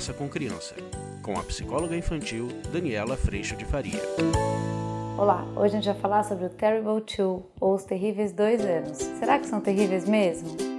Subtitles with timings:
[0.00, 0.74] Conversa com Criança,
[1.22, 4.00] com a psicóloga infantil Daniela Freixo de Faria.
[5.18, 8.96] Olá, hoje a gente vai falar sobre o Terrible Two, ou os terríveis dois anos.
[8.96, 10.69] Será que são terríveis mesmo?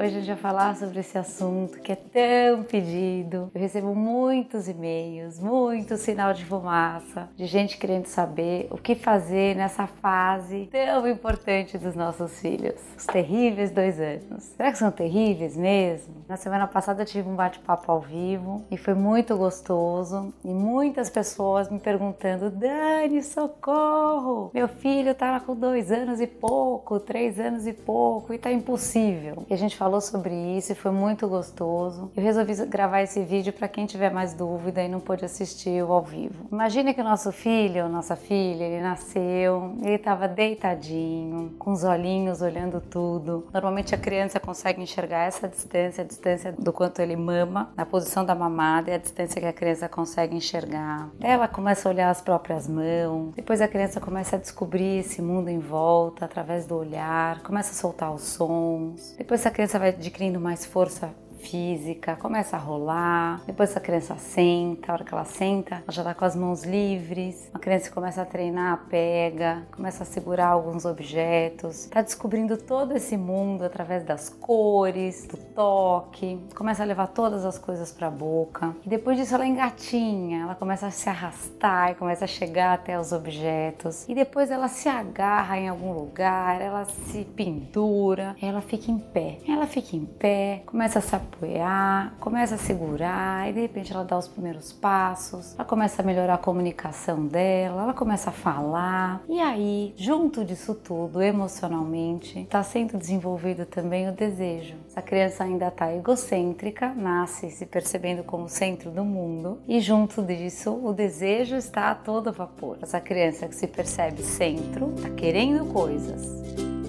[0.00, 3.50] Hoje a gente vai falar sobre esse assunto que é tão pedido.
[3.54, 9.54] Eu recebo muitos e-mails, muito sinal de fumaça, de gente querendo saber o que fazer
[9.56, 12.80] nessa fase tão importante dos nossos filhos.
[12.96, 14.44] Os terríveis dois anos.
[14.56, 16.14] Será que são terríveis mesmo?
[16.26, 20.32] Na semana passada eu tive um bate-papo ao vivo e foi muito gostoso.
[20.42, 24.50] E muitas pessoas me perguntando: Dani, socorro!
[24.54, 29.44] Meu filho tá com dois anos e pouco, três anos e pouco e tá impossível.
[29.50, 32.12] E a gente falou falou sobre isso e foi muito gostoso.
[32.16, 36.00] Eu resolvi gravar esse vídeo para quem tiver mais dúvida e não pôde assistir ao
[36.00, 36.46] vivo.
[36.52, 42.40] Imagine que o nosso filho, nossa filha, ele nasceu, ele estava deitadinho, com os olhinhos
[42.40, 43.48] olhando tudo.
[43.52, 48.24] Normalmente a criança consegue enxergar essa distância, a distância do quanto ele mama, na posição
[48.24, 51.08] da mamada e a distância que a criança consegue enxergar.
[51.20, 55.48] Ela começa a olhar as próprias mãos, depois a criança começa a descobrir esse mundo
[55.48, 59.16] em volta através do olhar, começa a soltar os sons.
[59.18, 61.10] Depois a criança vai adquirindo mais força
[61.40, 66.02] física, começa a rolar, depois a criança senta, a hora que ela senta, ela já
[66.02, 70.84] está com as mãos livres, a criança começa a treinar, pega, começa a segurar alguns
[70.84, 77.44] objetos, está descobrindo todo esse mundo através das cores, do toque, começa a levar todas
[77.44, 78.74] as coisas para a boca.
[78.84, 82.98] E depois disso ela engatinha, ela começa a se arrastar e começa a chegar até
[82.98, 84.08] os objetos.
[84.08, 89.38] E depois ela se agarra em algum lugar, ela se pendura, ela fica em pé,
[89.48, 94.04] ela fica em pé, começa a se apoiar, começa a segurar e de repente ela
[94.04, 99.22] dá os primeiros passos, ela começa a melhorar a comunicação dela, ela começa a falar
[99.28, 104.74] e aí, junto disso tudo, emocionalmente, está sendo desenvolvido também o desejo.
[104.88, 110.72] Essa criança ainda está egocêntrica, nasce se percebendo como centro do mundo e junto disso
[110.84, 112.78] o desejo está a todo vapor.
[112.82, 116.79] Essa criança que se percebe centro está querendo coisas.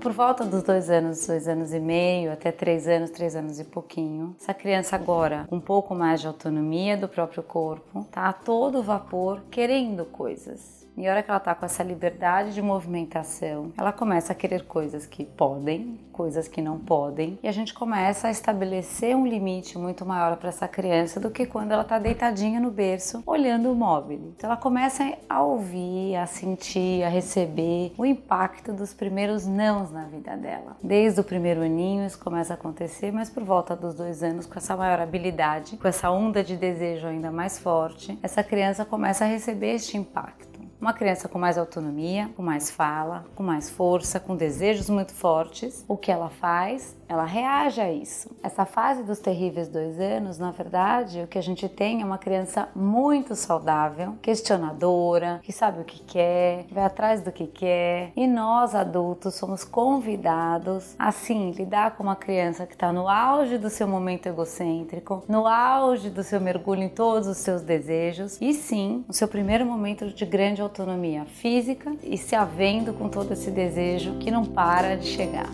[0.00, 3.64] Por volta dos dois anos, dois anos e meio, até três anos, três anos e
[3.64, 8.32] pouquinho, essa criança agora, com um pouco mais de autonomia do próprio corpo, tá a
[8.32, 10.88] todo vapor querendo coisas.
[11.00, 14.66] E a hora que ela está com essa liberdade de movimentação, ela começa a querer
[14.66, 19.78] coisas que podem, coisas que não podem, e a gente começa a estabelecer um limite
[19.78, 23.74] muito maior para essa criança do que quando ela está deitadinha no berço olhando o
[23.74, 24.20] móvel.
[24.36, 30.04] Então ela começa a ouvir, a sentir, a receber o impacto dos primeiros nãos na
[30.04, 30.76] vida dela.
[30.84, 34.58] Desde o primeiro aninho isso começa a acontecer, mas por volta dos dois anos, com
[34.58, 39.28] essa maior habilidade, com essa onda de desejo ainda mais forte, essa criança começa a
[39.28, 40.49] receber este impacto.
[40.80, 45.84] Uma criança com mais autonomia, com mais fala, com mais força, com desejos muito fortes,
[45.86, 46.96] o que ela faz?
[47.10, 48.30] Ela reage a isso.
[48.40, 52.18] Essa fase dos terríveis dois anos, na verdade, o que a gente tem é uma
[52.18, 58.12] criança muito saudável, questionadora, que sabe o que quer, vai atrás do que quer.
[58.14, 63.58] E nós, adultos, somos convidados a, sim, lidar com uma criança que está no auge
[63.58, 68.54] do seu momento egocêntrico, no auge do seu mergulho em todos os seus desejos e,
[68.54, 73.50] sim, no seu primeiro momento de grande autonomia física e se havendo com todo esse
[73.50, 75.50] desejo que não para de chegar.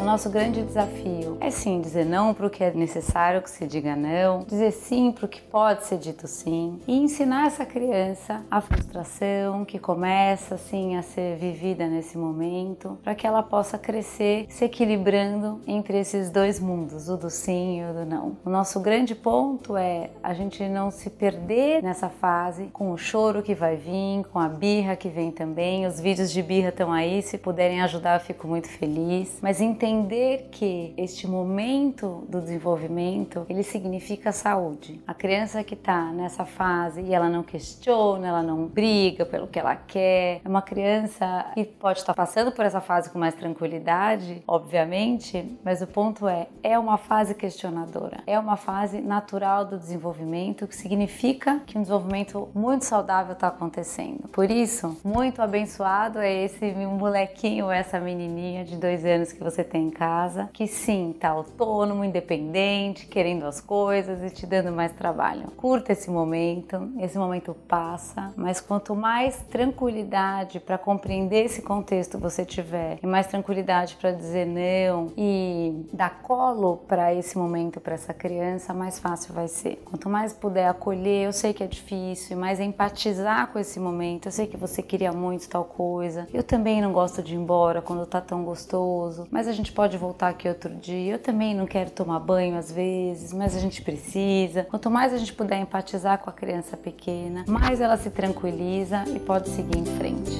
[0.00, 3.66] O nosso grande desafio é sim dizer não para o que é necessário que se
[3.66, 8.42] diga não, dizer sim para o que pode ser dito sim e ensinar essa criança
[8.50, 14.46] a frustração que começa assim a ser vivida nesse momento, para que ela possa crescer
[14.48, 18.38] se equilibrando entre esses dois mundos, o do sim e o do não.
[18.42, 23.42] O nosso grande ponto é a gente não se perder nessa fase com o choro
[23.42, 25.86] que vai vir, com a birra que vem também.
[25.86, 29.38] Os vídeos de birra estão aí, se puderem ajudar, eu fico muito feliz.
[29.42, 35.00] Mas entender entender que este momento do desenvolvimento ele significa saúde.
[35.06, 39.58] A criança que está nessa fase e ela não questiona, ela não briga pelo que
[39.58, 44.42] ela quer, é uma criança que pode estar passando por essa fase com mais tranquilidade,
[44.46, 50.66] obviamente, mas o ponto é, é uma fase questionadora, é uma fase natural do desenvolvimento,
[50.66, 54.28] que significa que um desenvolvimento muito saudável está acontecendo.
[54.28, 59.79] Por isso, muito abençoado é esse molequinho, essa menininha de dois anos que você tem
[59.80, 65.50] em casa que sim, tá autônomo, independente, querendo as coisas e te dando mais trabalho.
[65.56, 72.44] Curta esse momento, esse momento passa, mas quanto mais tranquilidade para compreender esse contexto você
[72.44, 78.12] tiver e mais tranquilidade para dizer não e dar colo para esse momento para essa
[78.12, 79.82] criança, mais fácil vai ser.
[79.84, 84.26] Quanto mais puder acolher, eu sei que é difícil, mais empatizar com esse momento.
[84.26, 86.26] Eu sei que você queria muito tal coisa.
[86.32, 89.96] Eu também não gosto de ir embora quando tá tão gostoso, mas a gente pode
[89.96, 91.14] voltar aqui outro dia.
[91.14, 94.64] Eu também não quero tomar banho às vezes, mas a gente precisa.
[94.64, 99.20] Quanto mais a gente puder empatizar com a criança pequena, mais ela se tranquiliza e
[99.20, 100.32] pode seguir em frente.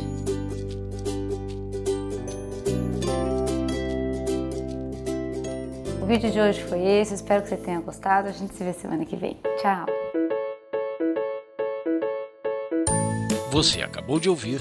[6.03, 8.29] O vídeo de hoje foi esse, espero que você tenha gostado.
[8.29, 9.39] A gente se vê semana que vem.
[9.61, 9.87] Tchau!
[13.53, 14.61] Você acabou de ouvir